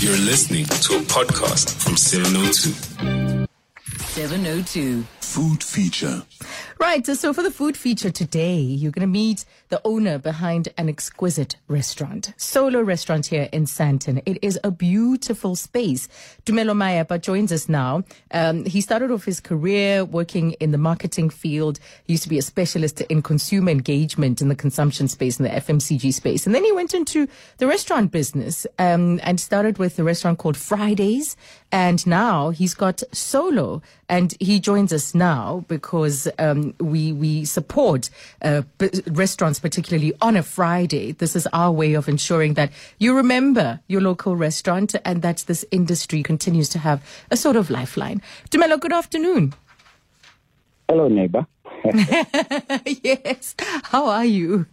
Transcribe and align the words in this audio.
You're 0.00 0.16
listening 0.16 0.64
to 0.64 0.96
a 0.96 1.00
podcast 1.02 1.74
from 1.84 1.94
702. 1.94 3.46
702. 3.98 5.04
Food 5.30 5.62
feature. 5.62 6.24
Right, 6.80 7.06
so 7.06 7.32
for 7.32 7.44
the 7.44 7.52
food 7.52 7.76
feature 7.76 8.10
today, 8.10 8.58
you're 8.58 8.90
going 8.90 9.06
to 9.06 9.12
meet 9.12 9.44
the 9.68 9.80
owner 9.84 10.18
behind 10.18 10.70
an 10.76 10.88
exquisite 10.88 11.54
restaurant, 11.68 12.32
Solo 12.36 12.80
Restaurant 12.80 13.26
here 13.26 13.48
in 13.52 13.66
Sandton. 13.66 14.22
It 14.26 14.38
is 14.42 14.58
a 14.64 14.72
beautiful 14.72 15.54
space. 15.54 16.08
Tumelo 16.46 16.74
Mayepa 16.74 17.20
joins 17.20 17.52
us 17.52 17.68
now. 17.68 18.02
Um, 18.32 18.64
he 18.64 18.80
started 18.80 19.12
off 19.12 19.24
his 19.24 19.38
career 19.38 20.04
working 20.04 20.52
in 20.52 20.72
the 20.72 20.78
marketing 20.78 21.30
field. 21.30 21.78
He 22.06 22.14
used 22.14 22.24
to 22.24 22.28
be 22.28 22.38
a 22.38 22.42
specialist 22.42 23.00
in 23.02 23.22
consumer 23.22 23.70
engagement 23.70 24.42
in 24.42 24.48
the 24.48 24.56
consumption 24.56 25.06
space, 25.06 25.38
in 25.38 25.44
the 25.44 25.50
FMCG 25.50 26.12
space. 26.12 26.44
And 26.44 26.54
then 26.56 26.64
he 26.64 26.72
went 26.72 26.92
into 26.92 27.28
the 27.58 27.68
restaurant 27.68 28.10
business 28.10 28.66
um, 28.80 29.20
and 29.22 29.38
started 29.38 29.78
with 29.78 29.96
a 30.00 30.02
restaurant 30.02 30.38
called 30.38 30.56
Fridays. 30.56 31.36
And 31.70 32.04
now 32.04 32.50
he's 32.50 32.74
got 32.74 33.02
Solo. 33.12 33.80
And 34.08 34.34
he 34.40 34.58
joins 34.58 34.92
us 34.92 35.14
now 35.14 35.19
because 35.68 36.28
um, 36.38 36.74
we, 36.80 37.12
we 37.12 37.44
support 37.44 38.10
uh, 38.42 38.62
b- 38.78 38.90
restaurants 39.06 39.60
particularly 39.60 40.12
on 40.20 40.36
a 40.36 40.42
Friday. 40.42 41.12
This 41.12 41.36
is 41.36 41.46
our 41.52 41.70
way 41.70 41.94
of 41.94 42.08
ensuring 42.08 42.54
that 42.54 42.72
you 42.98 43.14
remember 43.14 43.80
your 43.86 44.00
local 44.00 44.36
restaurant 44.36 44.94
and 45.04 45.22
that 45.22 45.44
this 45.46 45.64
industry 45.70 46.22
continues 46.22 46.68
to 46.70 46.78
have 46.78 47.02
a 47.30 47.36
sort 47.36 47.56
of 47.56 47.70
lifeline. 47.70 48.22
Tumelo, 48.50 48.80
good 48.80 48.92
afternoon. 48.92 49.54
Hello, 50.88 51.08
neighbor. 51.08 51.46
yes. 52.84 53.54
How 53.84 54.06
are 54.06 54.24
you? 54.24 54.66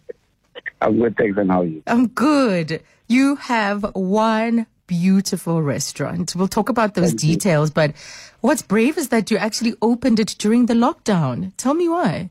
I'm 0.80 0.98
good, 0.98 1.16
thanks, 1.16 1.38
and 1.38 1.50
how 1.50 1.60
are 1.60 1.64
you? 1.64 1.82
I'm 1.86 2.08
good. 2.08 2.82
You 3.06 3.36
have 3.36 3.84
one 3.94 4.66
beautiful 4.88 5.62
restaurant. 5.62 6.34
We'll 6.34 6.48
talk 6.48 6.68
about 6.68 6.94
those 6.94 7.10
Thank 7.10 7.22
you. 7.22 7.34
details, 7.34 7.70
but 7.70 7.92
what's 8.40 8.62
brave 8.62 8.98
is 8.98 9.10
that 9.10 9.30
you 9.30 9.36
actually 9.36 9.74
opened 9.80 10.18
it 10.18 10.34
during 10.38 10.66
the 10.66 10.74
lockdown. 10.74 11.52
Tell 11.56 11.74
me 11.74 11.88
why. 11.88 12.30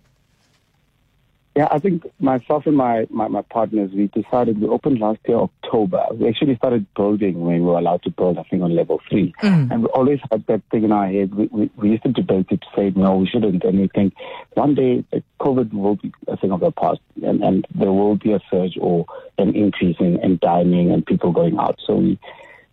Yeah, 1.56 1.70
I 1.72 1.80
think 1.80 2.04
myself 2.20 2.68
and 2.68 2.78
my, 2.78 3.08
my, 3.10 3.28
my 3.30 3.42
partners, 3.42 3.90
we 3.92 4.06
decided 4.14 4.62
we 4.62 4.68
opened 4.68 5.00
last 5.00 5.18
year, 5.28 5.40
October. 5.40 6.06
We 6.14 6.28
actually 6.28 6.56
started 6.56 6.86
building 6.94 7.42
when 7.42 7.56
we 7.56 7.62
were 7.62 7.80
allowed 7.80 8.04
to 8.04 8.12
build, 8.12 8.38
I 8.38 8.44
think, 8.44 8.62
on 8.62 8.76
level 8.76 9.02
three. 9.10 9.34
Mm. 9.42 9.72
And 9.72 9.82
we 9.82 9.88
always 9.88 10.20
had 10.30 10.46
that 10.46 10.62
thing 10.70 10.84
in 10.84 10.92
our 10.92 11.08
head. 11.08 11.34
We, 11.34 11.48
we, 11.48 11.72
we 11.76 11.90
used 11.90 12.04
to 12.04 12.12
debate 12.12 12.46
it 12.52 12.62
to 12.62 12.68
say, 12.76 12.94
no, 12.96 13.16
we 13.16 13.26
shouldn't. 13.26 13.64
And 13.64 13.80
we 13.80 13.88
think 13.88 14.14
one 14.54 14.76
day 14.76 15.04
COVID 15.40 15.74
will 15.74 15.96
be 15.96 16.14
a 16.28 16.38
thing 16.38 16.52
of 16.52 16.60
the 16.60 16.72
past 16.72 17.00
and, 17.24 17.42
and 17.44 17.66
there 17.74 17.92
will 17.92 18.18
be 18.18 18.34
a 18.34 18.40
surge 18.52 18.78
or 18.80 19.08
an 19.40 19.56
increase 19.56 19.98
in, 20.00 20.20
in 20.24 20.38
dining 20.40 20.92
and 20.92 21.04
people 21.04 21.32
going 21.32 21.58
out. 21.58 21.80
So 21.88 21.96
we, 21.96 22.20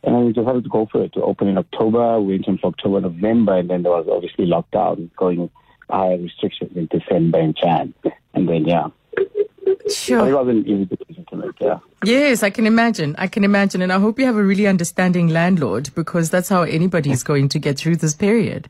and 0.05 0.15
then 0.15 0.25
we 0.27 0.33
decided 0.33 0.65
to 0.65 0.71
go 0.71 0.87
for 0.91 1.03
it 1.03 1.13
to 1.15 1.23
open 1.23 1.49
in 1.49 1.59
October. 1.59 2.21
We 2.21 2.35
went 2.35 2.49
in 2.49 2.59
for 2.59 2.69
October, 2.69 3.01
November, 3.01 3.57
and 3.57 3.71
then 3.71 3.83
there 3.83 3.93
was 3.93 4.07
obviously 4.11 4.47
lockdown 4.47 5.11
going 5.17 5.51
higher 5.89 6.19
restrictions 6.19 6.77
in 6.77 6.87
December 6.87 7.39
and 7.39 7.57
Jan. 7.57 7.95
And 8.35 8.49
then, 8.49 8.65
yeah. 8.67 8.89
But 9.15 9.29
it 9.37 9.93
Sure. 9.93 10.35
wasn't 10.35 10.67
easy 10.67 10.87
decision 10.87 11.27
to 11.31 11.37
make, 11.37 11.61
yeah. 11.61 11.79
Yes, 12.05 12.43
I 12.43 12.51
can 12.51 12.67
imagine. 12.67 13.15
I 13.19 13.27
can 13.27 13.45
imagine. 13.45 13.83
And 13.83 13.93
I 13.93 13.99
hope 13.99 14.19
you 14.19 14.27
have 14.27 14.37
a 14.37 14.43
really 14.43 14.67
understanding 14.67 15.29
landlord 15.29 15.91
because 15.95 16.31
that's 16.31 16.49
how 16.49 16.63
anybody 16.63 17.11
is 17.11 17.23
going 17.23 17.49
to 17.51 17.59
get 17.59 17.79
through 17.79 17.97
this 17.97 18.15
period. 18.15 18.69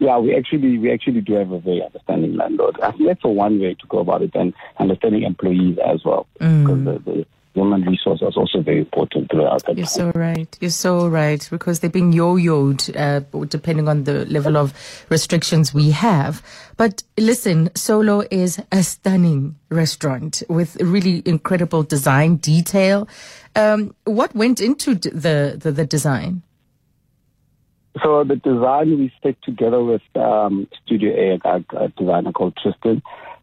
Yeah, 0.00 0.18
we 0.18 0.36
actually 0.36 0.78
we 0.78 0.92
actually 0.92 1.22
do 1.22 1.34
have 1.34 1.50
a 1.50 1.58
very 1.58 1.82
understanding 1.82 2.36
landlord. 2.36 2.78
I 2.80 2.92
think 2.92 3.06
that's 3.08 3.24
a 3.24 3.28
one 3.28 3.58
way 3.58 3.74
to 3.74 3.86
go 3.88 3.98
about 3.98 4.22
it, 4.22 4.30
and 4.34 4.54
understanding 4.78 5.24
employees 5.24 5.76
as 5.84 6.04
well, 6.04 6.28
mm. 6.40 6.62
because 6.62 6.84
the, 6.84 7.10
the 7.10 7.26
human 7.54 7.82
resource 7.82 8.22
is 8.22 8.36
also 8.36 8.62
very 8.62 8.80
important 8.80 9.30
throughout 9.30 9.64
that. 9.66 9.76
You're 9.76 9.86
so 9.86 10.12
right. 10.14 10.56
You're 10.60 10.70
so 10.70 11.08
right 11.08 11.46
because 11.50 11.80
they're 11.80 11.90
being 11.90 12.12
yo-yoed 12.12 12.96
uh, 12.96 13.20
depending 13.46 13.88
on 13.88 14.04
the 14.04 14.24
level 14.26 14.56
of 14.56 14.72
restrictions 15.08 15.74
we 15.74 15.90
have. 15.90 16.42
But 16.76 17.02
listen, 17.16 17.70
Solo 17.74 18.22
is 18.30 18.60
a 18.70 18.82
stunning 18.82 19.56
restaurant 19.70 20.42
with 20.48 20.76
really 20.80 21.22
incredible 21.24 21.82
design 21.82 22.36
detail. 22.36 23.08
Um, 23.56 23.94
what 24.04 24.34
went 24.34 24.60
into 24.60 24.94
the, 24.94 25.56
the 25.56 25.72
the 25.72 25.84
design? 25.84 26.42
So 28.02 28.22
the 28.22 28.36
design 28.36 28.98
we 28.98 29.12
set 29.22 29.42
together 29.42 29.82
with 29.82 30.02
um, 30.14 30.68
Studio 30.84 31.12
A, 31.44 31.48
a, 31.48 31.84
a 31.84 31.88
designer 31.88 32.30
called 32.30 32.56
Tristan, 32.62 33.02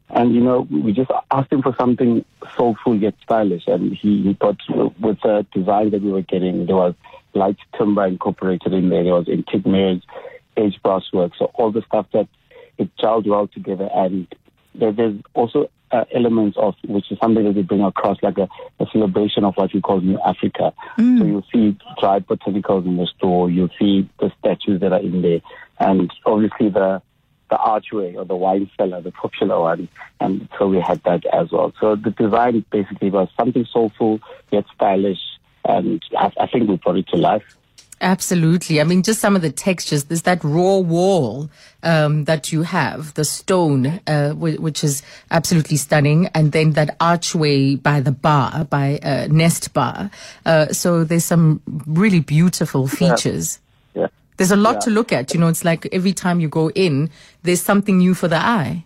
and 0.10 0.34
you 0.34 0.42
know 0.42 0.68
we 0.70 0.94
just 0.94 1.12
asked 1.32 1.52
him 1.52 1.62
for 1.62 1.76
something 1.78 2.24
soulful 2.56 2.96
yet 2.96 3.16
stylish, 3.24 3.64
and 3.68 3.96
he, 3.96 4.22
he 4.24 4.34
thought 4.34 4.60
with 5.00 5.20
the 5.22 5.46
design 5.54 5.92
that 5.92 6.02
we 6.02 6.12
were 6.12 6.22
getting, 6.22 6.66
there 6.66 6.76
was 6.76 6.94
light 7.34 7.58
timber 7.78 8.06
incorporated 8.06 8.74
in 8.74 8.90
there, 8.90 9.04
there 9.04 9.14
was 9.14 9.28
antique 9.28 9.66
mirrors, 9.66 10.02
edge 10.58 10.80
brass 10.84 11.04
work, 11.12 11.32
so 11.38 11.52
all 11.56 11.72
the 11.72 11.82
stuff 11.84 12.06
that 12.14 12.28
it 12.78 12.90
gelled 12.98 13.28
well 13.28 13.48
together, 13.48 13.90
and 13.94 14.28
there, 14.74 14.92
there's 14.92 15.16
also 15.34 15.70
uh, 15.92 16.04
elements 16.14 16.58
of 16.58 16.76
which 16.88 17.12
is 17.12 17.18
something 17.20 17.46
that 17.46 17.54
they 17.54 17.62
bring 17.62 17.82
across, 17.82 18.18
like 18.22 18.38
a, 18.38 18.48
a 18.80 18.86
celebration 18.92 19.44
of 19.44 19.56
what 19.56 19.74
we 19.74 19.82
call 19.82 20.02
New 20.02 20.20
Africa. 20.26 20.74
So 20.98 21.26
you'll 21.26 21.46
see 21.54 21.78
dried 22.00 22.28
botanicals 22.28 22.86
in 22.86 22.98
the 22.98 23.08
store, 23.18 23.50
you'll 23.50 23.70
see 23.80 24.10
the 24.20 24.32
statues 24.40 24.82
that 24.82 24.92
are 24.94 25.00
in 25.00 25.22
there, 25.22 25.42
and 25.80 26.12
obviously 26.26 26.70
the 26.70 27.02
the 27.56 27.62
archway 27.62 28.16
or 28.16 28.26
the 28.26 28.36
wine 28.36 28.70
cellar, 28.78 29.00
the 29.02 29.12
popular 29.12 29.60
one, 29.62 29.88
and 30.20 30.50
so 30.58 30.68
we 30.68 30.80
had 30.80 31.02
that 31.04 31.24
as 31.28 31.52
well. 31.52 31.74
So 31.80 31.96
the 31.96 32.12
design 32.12 32.66
basically 32.70 33.10
was 33.10 33.30
something 33.38 33.66
soulful 33.72 34.20
yet 34.52 34.66
stylish, 34.76 35.24
and 35.64 36.04
I, 36.18 36.32
I 36.44 36.48
think 36.48 36.68
we 36.70 36.76
brought 36.76 36.98
it 36.98 37.08
to 37.14 37.18
life. 37.18 37.48
Absolutely. 38.02 38.82
I 38.82 38.84
mean, 38.84 39.04
just 39.04 39.22
some 39.22 39.38
of 39.38 39.42
the 39.42 39.52
textures. 39.52 40.04
There's 40.04 40.24
that 40.24 40.44
raw 40.44 40.80
wall 40.80 41.50
um, 41.82 42.26
that 42.26 42.52
you 42.52 42.64
have, 42.64 43.14
the 43.14 43.24
stone, 43.24 44.02
uh, 44.06 44.32
whi- 44.32 44.58
which 44.58 44.84
is 44.84 45.02
absolutely 45.32 45.78
stunning, 45.78 46.28
and 46.36 46.52
then 46.52 46.72
that 46.72 46.98
archway 47.00 47.76
by 47.76 48.02
the 48.02 48.12
bar, 48.12 48.66
by 48.66 49.00
uh, 49.02 49.28
Nest 49.32 49.74
Bar. 49.74 50.12
Uh, 50.46 50.68
so 50.74 51.06
there's 51.06 51.24
some 51.24 51.62
really 51.88 52.20
beautiful 52.20 52.88
features. 52.88 53.60
Yeah. 53.60 53.65
There's 54.38 54.52
a 54.52 54.56
lot 54.56 54.76
Yeah. 54.76 54.80
to 54.82 54.90
look 54.92 55.12
at. 55.12 55.34
You 55.34 55.40
know, 55.40 55.48
it's 55.48 55.64
like 55.64 55.88
every 55.92 56.14
time 56.14 56.40
you 56.40 56.50
go 56.50 56.70
in, 56.72 57.10
there's 57.44 57.62
something 57.62 57.98
new 57.98 58.14
for 58.14 58.28
the 58.28 58.38
eye. 58.38 58.84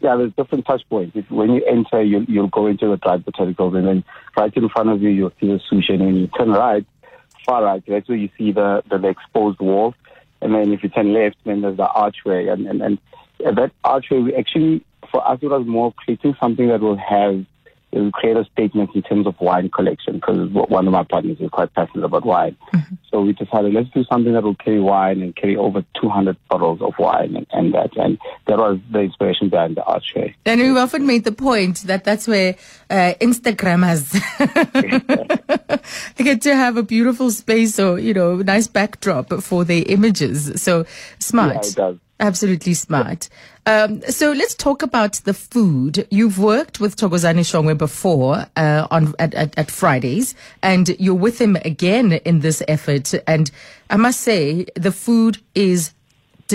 Yeah, 0.00 0.16
there's 0.16 0.32
different 0.34 0.66
touch 0.66 0.82
points. 0.88 1.16
If, 1.16 1.30
when 1.30 1.52
you 1.54 1.64
enter, 1.64 2.02
you'll, 2.02 2.24
you'll 2.24 2.48
go 2.48 2.66
into 2.66 2.88
the 2.88 2.96
dried 2.98 3.24
botanicals, 3.24 3.76
and 3.76 3.86
then 3.86 4.04
right 4.36 4.54
in 4.54 4.68
front 4.68 4.90
of 4.90 5.00
you, 5.00 5.08
you'll 5.08 5.32
see 5.40 5.46
the 5.48 5.60
sushi. 5.70 5.94
And 5.94 6.04
when 6.04 6.16
you 6.16 6.26
turn 6.26 6.50
right, 6.50 6.84
far 7.46 7.64
right, 7.64 7.82
that's 7.86 8.08
where 8.08 8.18
you 8.18 8.28
see 8.36 8.52
the, 8.52 8.82
the, 8.90 8.98
the 8.98 9.08
exposed 9.08 9.60
walls. 9.60 9.94
And 10.42 10.54
then 10.54 10.72
if 10.72 10.82
you 10.82 10.90
turn 10.90 11.14
left, 11.14 11.36
then 11.44 11.62
there's 11.62 11.78
the 11.78 11.88
archway. 11.88 12.48
And, 12.48 12.66
and, 12.66 12.82
and 12.82 12.98
that 13.40 13.72
archway, 13.82 14.18
we 14.18 14.34
actually, 14.34 14.84
for 15.10 15.26
us, 15.26 15.38
it 15.40 15.48
was 15.48 15.66
more 15.66 15.92
creating 15.92 16.36
something 16.38 16.68
that 16.68 16.80
will 16.80 16.98
have, 16.98 17.46
will 18.00 18.12
create 18.12 18.36
a 18.36 18.44
statement 18.52 18.90
in 18.94 19.02
terms 19.02 19.26
of 19.26 19.34
wine 19.40 19.70
collection, 19.70 20.14
because 20.14 20.50
one 20.50 20.86
of 20.86 20.92
my 20.92 21.04
partners 21.04 21.38
is 21.40 21.50
quite 21.50 21.72
passionate 21.74 22.04
about 22.04 22.24
wine. 22.24 22.56
So 23.10 23.20
we 23.20 23.32
decided, 23.32 23.72
let's 23.72 23.90
do 23.90 24.04
something 24.04 24.32
that 24.32 24.42
will 24.42 24.56
carry 24.56 24.80
wine 24.80 25.22
and 25.22 25.34
carry 25.36 25.56
over 25.56 25.84
200 26.00 26.36
bottles 26.48 26.82
of 26.82 26.94
wine 26.98 27.36
and, 27.36 27.46
and 27.52 27.74
that. 27.74 27.96
And 27.96 28.18
that 28.46 28.58
was 28.58 28.78
the 28.90 29.00
inspiration 29.00 29.48
behind 29.48 29.76
the 29.76 29.84
archway. 29.84 30.34
And 30.44 30.60
we've 30.60 30.76
often 30.76 31.06
made 31.06 31.24
the 31.24 31.32
point 31.32 31.82
that 31.82 32.04
that's 32.04 32.26
where 32.26 32.56
uh, 32.90 33.14
Instagrammers 33.20 34.12
get 36.16 36.42
to 36.42 36.56
have 36.56 36.76
a 36.76 36.82
beautiful 36.82 37.30
space 37.30 37.78
or, 37.78 37.98
you 37.98 38.14
know, 38.14 38.36
nice 38.36 38.66
backdrop 38.66 39.32
for 39.42 39.64
their 39.64 39.84
images. 39.86 40.60
So 40.60 40.84
smart. 41.18 41.76
Yeah. 41.76 41.94
Absolutely 42.20 42.74
smart. 42.74 43.28
Um, 43.66 44.00
so 44.02 44.30
let's 44.30 44.54
talk 44.54 44.82
about 44.82 45.14
the 45.24 45.34
food. 45.34 46.06
You've 46.10 46.38
worked 46.38 46.78
with 46.78 46.96
Thokozani 46.96 47.40
Shongwe 47.40 47.76
before 47.76 48.46
uh, 48.56 48.86
on 48.90 49.14
at, 49.18 49.34
at, 49.34 49.58
at 49.58 49.70
Fridays, 49.70 50.34
and 50.62 50.90
you're 51.00 51.14
with 51.14 51.40
him 51.40 51.56
again 51.64 52.12
in 52.12 52.40
this 52.40 52.62
effort. 52.68 53.12
And 53.26 53.50
I 53.90 53.96
must 53.96 54.20
say, 54.20 54.66
the 54.76 54.92
food 54.92 55.38
is 55.56 55.92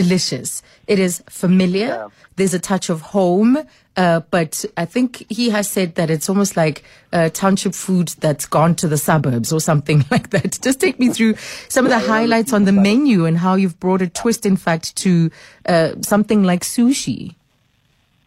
delicious. 0.03 0.61
It 0.87 0.99
is 0.99 1.23
familiar. 1.29 1.87
Yeah. 1.87 2.07
There's 2.35 2.53
a 2.53 2.59
touch 2.59 2.89
of 2.89 3.01
home, 3.01 3.57
uh, 3.97 4.21
but 4.31 4.63
I 4.77 4.85
think 4.85 5.25
he 5.29 5.49
has 5.49 5.69
said 5.69 5.95
that 5.95 6.09
it's 6.09 6.29
almost 6.29 6.55
like 6.55 6.83
uh, 7.11 7.29
township 7.29 7.73
food 7.75 8.09
that's 8.19 8.45
gone 8.45 8.75
to 8.75 8.87
the 8.87 8.97
suburbs 8.97 9.51
or 9.51 9.59
something 9.59 10.05
like 10.11 10.29
that. 10.29 10.59
Just 10.61 10.79
take 10.79 10.99
me 10.99 11.09
through 11.09 11.35
some 11.67 11.85
of 11.85 11.91
the 11.91 11.99
highlights 11.99 12.53
on 12.53 12.63
the 12.65 12.71
menu 12.71 13.25
and 13.25 13.37
how 13.37 13.55
you've 13.55 13.79
brought 13.79 14.01
a 14.01 14.07
twist, 14.07 14.45
in 14.45 14.55
fact, 14.57 14.95
to 14.97 15.29
uh, 15.65 15.91
something 16.01 16.43
like 16.43 16.61
sushi. 16.61 17.35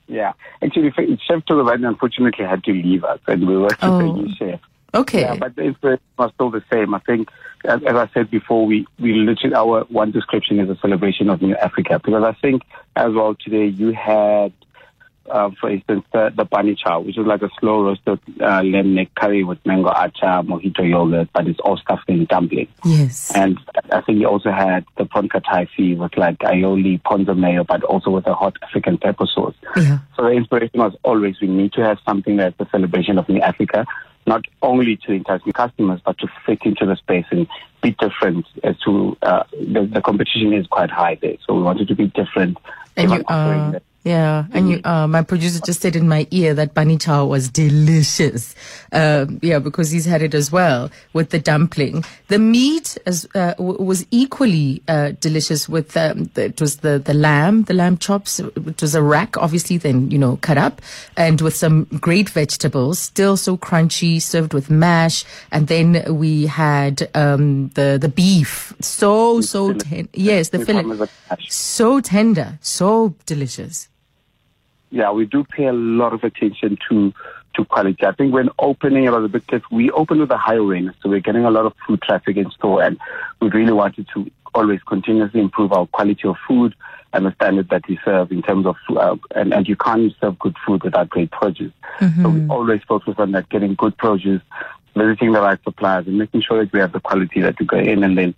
Yeah. 0.08 0.32
Actually, 0.62 0.90
Chef 1.26 1.42
Thokozani 1.46 1.88
unfortunately 1.88 2.44
had 2.44 2.62
to 2.64 2.72
leave 2.72 3.02
us, 3.04 3.18
and 3.26 3.46
we 3.48 3.56
worked 3.56 3.80
with 3.80 3.90
Oh. 3.90 4.00
a 4.00 4.12
new 4.12 4.34
chef. 4.36 4.60
Okay. 4.94 5.22
Yeah, 5.22 5.36
but 5.36 5.56
the 5.56 5.62
inspiration 5.62 6.04
was 6.18 6.30
still 6.34 6.50
the 6.50 6.62
same. 6.70 6.94
I 6.94 6.98
think, 7.00 7.28
as, 7.64 7.80
as 7.84 7.94
I 7.94 8.10
said 8.12 8.30
before, 8.30 8.66
we, 8.66 8.86
we 8.98 9.14
literally, 9.14 9.54
our 9.54 9.84
one 9.84 10.10
description 10.10 10.60
is 10.60 10.68
a 10.68 10.76
celebration 10.80 11.30
of 11.30 11.40
New 11.40 11.56
Africa. 11.56 12.00
Because 12.04 12.22
I 12.24 12.32
think, 12.40 12.62
as 12.96 13.12
well, 13.12 13.34
today 13.34 13.66
you 13.66 13.92
had 13.92 14.52
uh, 15.30 15.50
for 15.60 15.70
instance, 15.70 16.04
the, 16.12 16.32
the 16.36 16.44
bunny 16.44 16.74
chow, 16.74 17.00
which 17.00 17.18
is 17.18 17.26
like 17.26 17.42
a 17.42 17.50
slow 17.60 17.82
roasted 17.82 18.20
uh, 18.40 18.62
lamb 18.62 18.94
neck 18.94 19.08
curry 19.14 19.44
with 19.44 19.58
mango 19.64 19.90
achar, 19.90 20.44
mojito 20.44 20.88
yogurt, 20.88 21.28
but 21.32 21.46
it's 21.46 21.60
all 21.60 21.76
stuffed 21.76 22.08
in 22.08 22.24
dumpling. 22.26 22.68
Yes. 22.84 23.34
And 23.34 23.58
I 23.90 24.00
think 24.00 24.18
you 24.18 24.26
also 24.26 24.50
had 24.50 24.84
the 24.98 25.04
prawn 25.04 25.28
kataifi 25.28 25.96
with 25.96 26.16
like 26.16 26.38
aioli, 26.40 27.00
ponzu 27.02 27.36
mayo, 27.36 27.64
but 27.64 27.82
also 27.84 28.10
with 28.10 28.26
a 28.26 28.34
hot 28.34 28.56
African 28.62 28.98
pepper 28.98 29.26
sauce. 29.26 29.54
Yeah. 29.76 29.98
So 30.16 30.24
the 30.24 30.30
inspiration 30.30 30.80
was 30.80 30.94
always 31.02 31.40
we 31.40 31.48
need 31.48 31.72
to 31.74 31.82
have 31.82 31.98
something 32.06 32.36
that's 32.36 32.58
a 32.58 32.68
celebration 32.70 33.18
of 33.18 33.28
New 33.28 33.40
Africa, 33.40 33.86
not 34.26 34.44
only 34.62 34.96
to 34.96 35.12
entice 35.12 35.40
new 35.44 35.52
customers, 35.52 36.00
but 36.04 36.18
to 36.18 36.28
fit 36.46 36.60
into 36.64 36.86
the 36.86 36.96
space 36.96 37.26
and 37.30 37.46
be 37.82 37.92
different 37.98 38.46
as 38.62 38.78
to 38.80 39.16
uh, 39.22 39.44
the, 39.52 39.88
the 39.92 40.00
competition 40.00 40.52
is 40.52 40.66
quite 40.66 40.90
high 40.90 41.16
there. 41.20 41.36
So 41.46 41.54
we 41.54 41.62
wanted 41.62 41.88
to 41.88 41.94
be 41.94 42.06
different. 42.08 42.58
And 42.96 43.10
you 43.10 43.24
offering 43.26 43.74
are. 43.74 43.82
Yeah, 44.04 44.46
and 44.52 44.68
you, 44.68 44.80
uh, 44.82 45.06
my 45.06 45.22
producer 45.22 45.60
just 45.64 45.80
said 45.80 45.94
in 45.94 46.08
my 46.08 46.26
ear 46.32 46.54
that 46.54 46.74
bunny 46.74 46.98
chow 46.98 47.24
was 47.24 47.48
delicious. 47.48 48.52
Um, 48.90 49.38
yeah, 49.42 49.60
because 49.60 49.92
he's 49.92 50.06
had 50.06 50.22
it 50.22 50.34
as 50.34 50.50
well 50.50 50.90
with 51.12 51.30
the 51.30 51.38
dumpling. 51.38 52.04
The 52.26 52.40
meat 52.40 52.98
as, 53.06 53.28
uh, 53.36 53.54
w- 53.54 53.80
was 53.80 54.04
equally 54.10 54.82
uh, 54.88 55.12
delicious 55.20 55.68
with 55.68 55.96
um, 55.96 56.24
the, 56.34 56.46
it 56.46 56.60
was 56.60 56.78
the 56.78 56.98
the 56.98 57.14
lamb, 57.14 57.62
the 57.64 57.74
lamb 57.74 57.96
chops. 57.96 58.40
It 58.40 58.80
was 58.82 58.96
a 58.96 59.02
rack, 59.02 59.36
obviously, 59.36 59.76
then 59.76 60.10
you 60.10 60.18
know 60.18 60.36
cut 60.42 60.58
up, 60.58 60.82
and 61.16 61.40
with 61.40 61.54
some 61.54 61.84
great 62.00 62.28
vegetables, 62.28 62.98
still 62.98 63.36
so 63.36 63.56
crunchy, 63.56 64.20
served 64.20 64.52
with 64.52 64.68
mash, 64.68 65.24
and 65.52 65.68
then 65.68 66.02
we 66.18 66.46
had 66.46 67.08
um, 67.14 67.68
the 67.74 67.98
the 68.00 68.08
beef, 68.08 68.74
so 68.80 69.40
so 69.40 69.72
ten- 69.74 70.08
yes, 70.12 70.48
the 70.48 70.64
fillet, 70.64 70.82
promise 70.82 71.08
a 71.08 71.28
cash. 71.28 71.46
so 71.50 72.00
tender, 72.00 72.58
so 72.60 73.14
delicious. 73.26 73.88
Yeah, 74.92 75.10
we 75.10 75.24
do 75.24 75.42
pay 75.42 75.66
a 75.66 75.72
lot 75.72 76.12
of 76.12 76.22
attention 76.22 76.78
to 76.88 77.12
to 77.54 77.64
quality. 77.64 78.06
I 78.06 78.12
think 78.12 78.32
when 78.32 78.48
opening 78.58 79.04
it 79.04 79.10
was 79.10 79.24
a 79.24 79.28
bit. 79.28 79.44
We 79.70 79.90
opened 79.90 80.20
with 80.20 80.30
a 80.30 80.36
high 80.36 80.56
awareness, 80.56 80.94
so 81.02 81.08
we're 81.08 81.20
getting 81.20 81.44
a 81.44 81.50
lot 81.50 81.66
of 81.66 81.74
food 81.86 82.00
traffic 82.02 82.36
in 82.36 82.50
store, 82.50 82.82
and 82.82 82.98
we 83.40 83.48
really 83.48 83.72
wanted 83.72 84.06
to 84.14 84.30
always 84.54 84.80
continuously 84.82 85.40
improve 85.40 85.72
our 85.72 85.86
quality 85.86 86.28
of 86.28 86.36
food 86.46 86.74
and 87.14 87.26
the 87.26 87.34
standard 87.34 87.68
that 87.70 87.86
we 87.88 87.98
serve 88.04 88.30
in 88.30 88.42
terms 88.42 88.66
of 88.66 88.76
uh, 88.90 89.16
and 89.34 89.52
and 89.52 89.66
you 89.66 89.76
can't 89.76 90.14
serve 90.20 90.38
good 90.38 90.56
food 90.66 90.82
without 90.82 91.08
great 91.08 91.30
produce. 91.30 91.72
So 92.22 92.28
we 92.28 92.46
always 92.48 92.82
focus 92.86 93.14
on 93.18 93.32
that, 93.32 93.48
getting 93.48 93.74
good 93.74 93.96
produce, 93.96 94.42
visiting 94.94 95.32
the 95.32 95.40
right 95.40 95.58
suppliers, 95.64 96.06
and 96.06 96.18
making 96.18 96.42
sure 96.42 96.62
that 96.62 96.72
we 96.72 96.80
have 96.80 96.92
the 96.92 97.00
quality 97.00 97.40
that 97.40 97.58
we 97.58 97.66
go 97.66 97.78
in, 97.78 98.04
and 98.04 98.16
then 98.16 98.34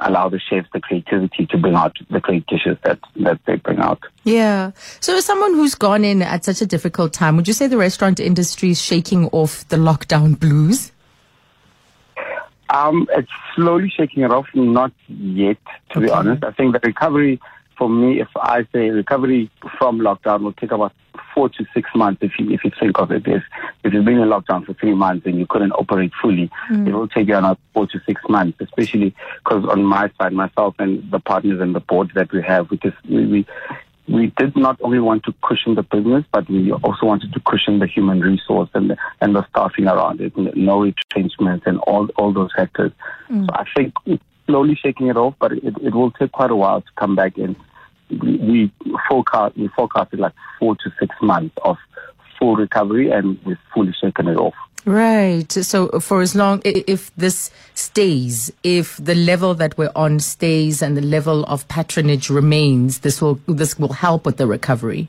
allow 0.00 0.28
the 0.28 0.38
chefs 0.38 0.68
the 0.72 0.80
creativity 0.80 1.46
to 1.46 1.58
bring 1.58 1.74
out 1.74 1.96
the 2.10 2.20
great 2.20 2.46
dishes 2.46 2.76
that 2.84 2.98
that 3.16 3.40
they 3.46 3.56
bring 3.56 3.78
out. 3.78 4.00
Yeah. 4.24 4.72
So, 5.00 5.16
as 5.16 5.24
someone 5.24 5.54
who's 5.54 5.74
gone 5.74 6.04
in 6.04 6.22
at 6.22 6.44
such 6.44 6.60
a 6.60 6.66
difficult 6.66 7.12
time, 7.12 7.36
would 7.36 7.48
you 7.48 7.54
say 7.54 7.66
the 7.66 7.78
restaurant 7.78 8.20
industry 8.20 8.70
is 8.70 8.80
shaking 8.80 9.26
off 9.28 9.66
the 9.68 9.76
lockdown 9.76 10.38
blues? 10.38 10.92
Um, 12.70 13.08
it's 13.12 13.30
slowly 13.54 13.88
shaking 13.88 14.24
it 14.24 14.30
off, 14.30 14.46
not 14.54 14.92
yet, 15.06 15.56
to 15.90 16.00
be 16.00 16.10
honest. 16.10 16.44
I 16.44 16.50
think 16.50 16.74
the 16.74 16.80
recovery, 16.80 17.40
for 17.78 17.88
me, 17.88 18.20
if 18.20 18.28
I 18.36 18.66
say 18.72 18.90
recovery 18.90 19.50
from 19.78 20.00
lockdown 20.00 20.42
will 20.42 20.52
take 20.52 20.72
about 20.72 20.92
four 21.38 21.48
to 21.48 21.64
six 21.72 21.88
months 21.94 22.20
if 22.20 22.32
you, 22.36 22.50
if 22.50 22.64
you 22.64 22.72
think 22.80 22.98
of 22.98 23.12
it. 23.12 23.22
If, 23.24 23.44
if 23.84 23.92
you've 23.92 24.04
been 24.04 24.18
in 24.18 24.28
lockdown 24.28 24.66
for 24.66 24.74
three 24.74 24.92
months 24.92 25.24
and 25.24 25.38
you 25.38 25.46
couldn't 25.46 25.70
operate 25.70 26.10
fully, 26.20 26.50
mm. 26.68 26.88
it 26.88 26.92
will 26.92 27.06
take 27.06 27.28
you 27.28 27.36
another 27.36 27.60
four 27.72 27.86
to 27.86 28.00
six 28.04 28.20
months, 28.28 28.58
especially 28.60 29.14
because 29.44 29.64
on 29.66 29.84
my 29.84 30.10
side, 30.18 30.32
myself 30.32 30.74
and 30.80 31.08
the 31.12 31.20
partners 31.20 31.60
and 31.60 31.76
the 31.76 31.80
board 31.80 32.10
that 32.16 32.32
we 32.32 32.42
have, 32.42 32.68
because 32.68 32.92
we, 33.08 33.24
we, 33.26 33.46
we 34.08 34.32
did 34.36 34.56
not 34.56 34.80
only 34.82 34.98
want 34.98 35.22
to 35.26 35.34
cushion 35.44 35.76
the 35.76 35.84
business, 35.84 36.24
but 36.32 36.50
we 36.50 36.72
also 36.72 37.06
wanted 37.06 37.32
to 37.32 37.40
cushion 37.46 37.78
the 37.78 37.86
human 37.86 38.20
resource 38.20 38.70
and 38.74 38.90
the, 38.90 38.96
and 39.20 39.36
the 39.36 39.46
staffing 39.50 39.86
around 39.86 40.20
it, 40.20 40.36
no 40.56 40.80
retrenchment 40.80 41.62
and 41.66 41.78
all 41.80 42.08
all 42.16 42.32
those 42.32 42.50
factors. 42.56 42.90
Mm. 43.30 43.46
So 43.46 43.52
I 43.52 43.64
think 43.76 43.94
slowly 44.46 44.74
shaking 44.74 45.06
it 45.06 45.16
off, 45.16 45.34
but 45.38 45.52
it, 45.52 45.74
it 45.82 45.94
will 45.94 46.10
take 46.10 46.32
quite 46.32 46.50
a 46.50 46.56
while 46.56 46.80
to 46.80 46.88
come 46.98 47.14
back 47.14 47.38
in. 47.38 47.54
We, 48.10 48.72
forecast 49.08 49.56
we 49.56 49.68
forecasted 49.68 50.20
like 50.20 50.32
four 50.58 50.76
to 50.76 50.92
six 50.98 51.14
months 51.20 51.54
of 51.62 51.76
full 52.38 52.56
recovery, 52.56 53.10
and 53.10 53.38
we've 53.44 53.58
fully 53.74 53.92
shaken 54.00 54.28
it 54.28 54.36
off. 54.36 54.54
Right. 54.84 55.50
So, 55.52 56.00
for 56.00 56.22
as 56.22 56.34
long, 56.34 56.62
if 56.64 57.14
this 57.16 57.50
stays, 57.74 58.50
if 58.62 58.96
the 58.96 59.14
level 59.14 59.54
that 59.54 59.76
we're 59.76 59.92
on 59.94 60.20
stays 60.20 60.80
and 60.80 60.96
the 60.96 61.02
level 61.02 61.44
of 61.44 61.66
patronage 61.68 62.30
remains, 62.30 63.00
this 63.00 63.20
will, 63.20 63.40
this 63.46 63.78
will 63.78 63.92
help 63.92 64.24
with 64.24 64.36
the 64.36 64.46
recovery. 64.46 65.08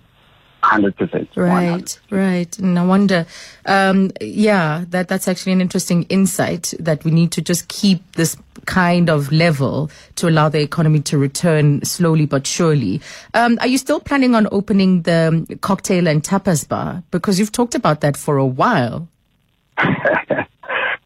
Hundred 0.70 0.98
percent. 0.98 1.30
Right, 1.36 2.00
right. 2.12 2.60
And 2.60 2.78
I 2.78 2.86
wonder, 2.86 3.26
um, 3.66 4.12
yeah, 4.22 4.86
that 4.90 5.08
that's 5.08 5.28
actually 5.28 5.54
an 5.54 5.62
interesting 5.62 6.04
insight 6.04 6.76
that 6.80 7.04
we 7.04 7.10
need 7.10 7.32
to 7.32 7.42
just 7.42 7.68
keep 7.70 8.12
this 8.14 8.38
kind 8.66 9.10
of 9.10 9.32
level 9.32 9.90
to 10.18 10.30
allow 10.30 10.48
the 10.48 10.62
economy 10.62 11.00
to 11.02 11.18
return 11.18 11.84
slowly 11.84 12.28
but 12.28 12.46
surely. 12.46 13.02
Um, 13.34 13.58
are 13.62 13.68
you 13.68 13.80
still 13.80 14.00
planning 14.00 14.36
on 14.36 14.48
opening 14.52 15.02
the 15.02 15.58
cocktail 15.62 16.08
and 16.08 16.22
tapas 16.22 16.68
bar? 16.68 17.02
Because 17.10 17.40
you've 17.40 17.52
talked 17.52 17.74
about 17.74 18.02
that 18.02 18.16
for 18.16 18.38
a 18.38 18.46
while. 18.46 19.08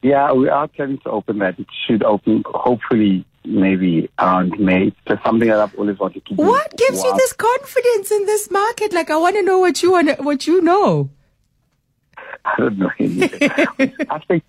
Yeah, 0.03 0.33
we 0.33 0.49
are 0.49 0.67
planning 0.67 0.99
to 1.05 1.09
open 1.09 1.39
that. 1.39 1.57
It 1.57 1.67
should 1.87 2.03
open 2.03 2.43
hopefully 2.45 3.25
maybe 3.45 4.09
around 4.19 4.59
May. 4.59 4.93
Just 5.07 5.23
something 5.23 5.47
that 5.47 5.59
I've 5.59 5.75
always 5.75 5.99
wanted 5.99 6.25
to 6.25 6.35
do. 6.35 6.41
What 6.41 6.75
gives 6.77 7.03
you 7.03 7.13
this 7.17 7.33
confidence 7.33 8.11
in 8.11 8.25
this 8.25 8.49
market? 8.51 8.93
Like, 8.93 9.09
I 9.09 9.17
want 9.17 9.35
to 9.35 9.41
know 9.43 9.59
what 9.59 9.81
you 9.83 9.91
want, 9.91 10.19
what 10.23 10.47
you 10.47 10.61
know. 10.61 11.09
I 12.45 12.55
don't 12.57 12.77
know 12.77 12.91
anything. 12.99 13.51
I 14.09 14.19
think 14.27 14.43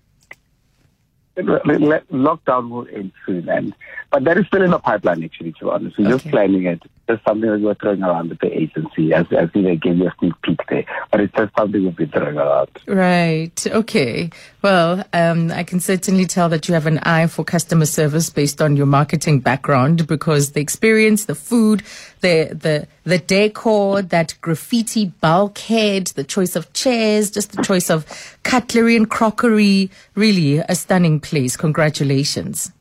lockdown 1.37 2.69
will 2.69 2.87
end 2.93 3.11
soon, 3.25 3.49
and 3.49 3.75
but 4.11 4.23
that 4.23 4.37
is 4.37 4.47
still 4.47 4.61
in 4.61 4.71
the 4.71 4.79
pipeline. 4.79 5.23
Actually, 5.23 5.51
to 5.53 5.65
be 5.65 5.69
honest, 5.71 5.97
we're 5.97 6.05
Okay. 6.05 6.13
just 6.13 6.27
planning 6.29 6.65
it. 6.65 6.81
Just 7.07 7.23
something 7.23 7.49
that 7.49 7.61
we're 7.61 7.75
throwing 7.75 8.01
around 8.01 8.29
with 8.29 8.39
the 8.39 8.51
agency, 8.51 9.13
as 9.13 9.27
as 9.31 9.49
they 9.53 9.75
gave 9.75 9.97
you 9.97 10.07
a 10.07 10.13
sneak 10.19 10.33
peek 10.41 10.59
there. 10.69 10.85
But 11.11 11.21
it's 11.21 11.33
just 11.35 11.53
something 11.57 11.83
we've 11.83 11.95
been 11.95 12.09
throwing 12.09 12.37
around. 12.37 12.69
Right. 12.87 13.67
Okay. 13.67 14.31
Well, 14.61 15.03
um, 15.13 15.51
I 15.51 15.63
can 15.63 15.79
certainly 15.79 16.25
tell 16.25 16.49
that 16.49 16.67
you 16.67 16.73
have 16.73 16.87
an 16.87 16.97
eye 16.99 17.27
for 17.27 17.45
customer 17.45 17.85
service 17.85 18.31
based 18.31 18.61
on 18.61 18.75
your 18.75 18.87
marketing 18.87 19.39
background 19.39 20.07
because 20.07 20.53
the 20.53 20.61
experience, 20.61 21.25
the 21.25 21.35
food, 21.35 21.83
the, 22.21 22.49
the, 22.51 22.87
the 23.03 23.19
decor, 23.19 24.01
that 24.01 24.33
graffiti 24.41 25.13
bulkhead, 25.21 26.07
the 26.07 26.23
choice 26.23 26.55
of 26.55 26.73
chairs, 26.73 27.29
just 27.29 27.51
the 27.51 27.61
choice 27.61 27.91
of 27.91 28.37
cutlery 28.41 28.95
and 28.95 29.09
crockery. 29.09 29.91
Really 30.15 30.57
a 30.57 30.73
stunning 30.73 31.19
place. 31.19 31.55
Congratulations. 31.55 32.71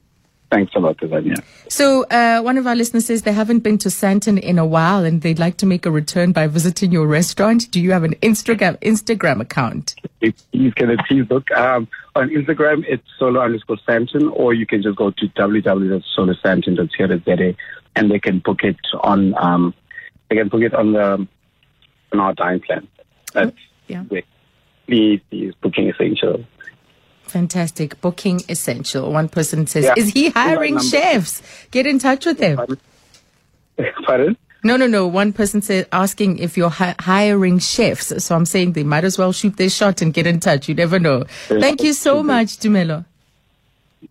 Thanks 0.54 0.72
a 0.76 0.78
lot, 0.78 0.96
Azania. 0.98 1.42
So, 1.68 2.04
uh, 2.04 2.40
one 2.40 2.56
of 2.58 2.66
our 2.68 2.76
listeners 2.76 3.06
says 3.06 3.22
they 3.22 3.32
haven't 3.32 3.64
been 3.64 3.76
to 3.78 3.88
Sandton 3.88 4.38
in 4.38 4.56
a 4.56 4.64
while 4.64 5.04
and 5.04 5.20
they'd 5.20 5.40
like 5.40 5.56
to 5.56 5.66
make 5.66 5.84
a 5.84 5.90
return 5.90 6.30
by 6.30 6.46
visiting 6.46 6.92
your 6.92 7.08
restaurant. 7.08 7.68
Do 7.72 7.80
you 7.80 7.90
have 7.90 8.04
an 8.04 8.14
Instagram, 8.22 8.78
Instagram 8.78 9.40
account? 9.40 9.96
If 10.20 10.34
you 10.52 10.70
can 10.70 10.96
please 11.08 11.26
look 11.28 11.50
um, 11.50 11.88
on 12.14 12.28
Instagram, 12.30 12.84
it's 12.86 13.02
solo 13.18 13.40
underscore 13.40 13.78
Sandton, 13.78 14.30
or 14.32 14.54
you 14.54 14.64
can 14.64 14.80
just 14.80 14.96
go 14.96 15.10
to 15.10 15.26
www.solosandton.co.za 15.26 17.56
and 17.96 18.10
they 18.12 18.20
can 18.20 18.38
book 18.38 18.62
it 18.62 18.76
on 19.00 19.34
um, 19.36 19.74
they 20.30 20.36
can 20.36 20.46
book 20.46 20.62
it 20.62 20.72
on 20.72 20.92
the 20.92 21.26
on 22.12 22.20
our 22.20 22.32
time 22.36 22.60
plan. 22.60 22.86
That's 23.32 23.50
Yeah. 23.88 24.02
where 24.04 24.22
please, 24.86 25.20
please 25.30 25.52
booking 25.60 25.90
essential. 25.90 26.44
Fantastic. 27.34 28.00
Booking 28.00 28.42
essential. 28.48 29.10
One 29.12 29.28
person 29.28 29.66
says, 29.66 29.86
Yeah. 29.86 29.94
Is 29.96 30.10
he 30.12 30.28
hiring 30.28 30.78
chefs? 30.78 31.42
Get 31.72 31.84
in 31.84 31.98
touch 31.98 32.24
with 32.26 32.38
him. 32.38 32.58
Pardon? 34.06 34.36
No, 34.62 34.76
no, 34.76 34.86
no. 34.86 35.08
One 35.08 35.32
person 35.32 35.60
said, 35.60 35.88
asking 35.90 36.38
if 36.38 36.56
you're 36.56 36.70
hi- 36.70 36.94
hiring 37.00 37.58
chefs. 37.58 38.24
So 38.24 38.36
I'm 38.36 38.46
saying 38.46 38.74
they 38.74 38.84
might 38.84 39.02
as 39.02 39.18
well 39.18 39.32
shoot 39.32 39.56
their 39.56 39.68
shot 39.68 40.00
and 40.00 40.14
get 40.14 40.28
in 40.28 40.38
touch. 40.38 40.68
You 40.68 40.76
never 40.76 41.00
know. 41.00 41.24
Thank 41.48 41.82
you 41.82 41.92
so 41.92 42.22
much, 42.22 42.58
Tumelo. 42.58 43.04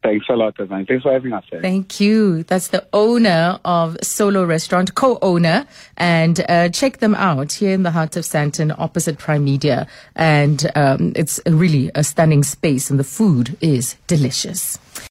Thanks 0.02 0.26
a 0.30 0.34
lot, 0.34 0.56
Azania. 0.58 0.88
Thanks 0.88 1.04
for 1.04 1.14
having 1.14 1.34
us. 1.34 1.44
Thank 1.62 2.00
you. 2.00 2.44
That's 2.44 2.70
the 2.70 2.88
owner 2.94 3.60
of 3.66 3.98
Solo 4.02 4.46
Restaurant, 4.46 4.96
co-owner, 4.96 5.68
and 5.98 6.44
uh, 6.50 6.70
check 6.70 6.98
them 6.98 7.16
out 7.16 7.54
here 7.54 7.74
in 7.74 7.84
the 7.84 7.92
heart 7.92 8.16
of 8.16 8.24
Sandton, 8.24 8.74
opposite 8.78 9.18
Prime 9.18 9.44
Media. 9.44 9.88
And 10.16 10.72
um, 10.76 11.14
it's 11.16 11.40
really 11.46 11.92
a 11.96 12.04
stunning 12.04 12.44
space, 12.44 12.90
and 12.90 13.00
the 13.00 13.04
food 13.04 13.58
is 13.62 13.96
delicious. 14.08 14.80